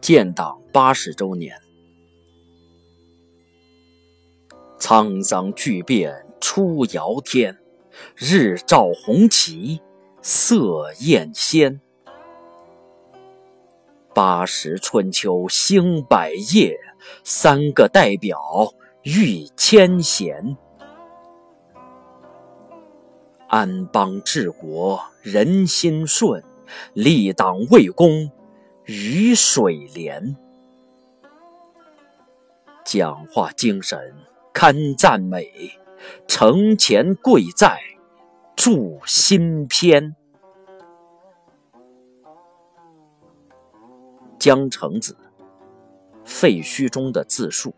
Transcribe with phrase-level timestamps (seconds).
[0.00, 1.60] 建党八十周年，
[4.78, 7.58] 沧桑巨变出遥天，
[8.16, 9.80] 日照红旗
[10.22, 11.82] 色艳鲜。
[14.14, 16.78] 八十春秋兴百业，
[17.22, 18.72] 三个代表
[19.02, 20.56] 御千贤。
[23.48, 26.42] 安邦治国人心顺，
[26.94, 28.30] 立党为公
[28.92, 30.36] 雨水连。
[32.84, 34.12] 讲话精神
[34.52, 35.48] 堪赞美，
[36.26, 37.78] 承前贵在
[38.56, 40.16] 铸新篇。
[44.40, 45.16] 江城子，
[46.24, 47.72] 废墟中的自述。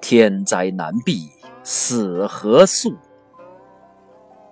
[0.00, 1.28] 天灾难避。
[1.62, 2.96] 死何速？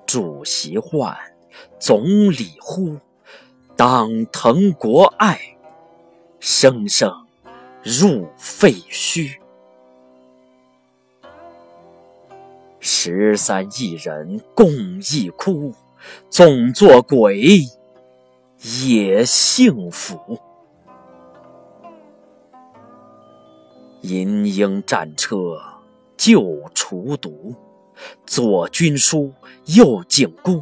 [0.06, 1.17] 主席唤，
[1.78, 2.97] 总理呼，
[3.77, 5.39] 党腾国爱，
[6.41, 7.27] 声声
[7.83, 9.37] 入废墟。
[12.81, 14.70] 十三亿人共
[15.12, 15.73] 一哭，
[16.29, 17.62] 总做鬼
[18.83, 20.39] 也幸福。
[24.03, 25.59] 银鹰战车。
[26.19, 27.55] 救除毒，
[28.27, 29.33] 左军书，
[29.67, 30.61] 右警孤，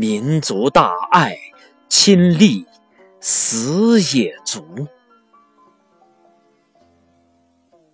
[0.00, 1.36] 民族大爱，
[1.86, 2.64] 亲历
[3.20, 4.64] 死也足。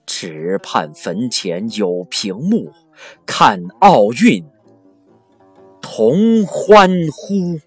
[0.07, 2.71] 只盼坟前有屏幕，
[3.27, 4.47] 看奥运
[5.83, 7.59] 同欢呼。